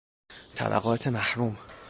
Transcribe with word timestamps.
طبقات 0.55 1.07
محروم 1.07 1.57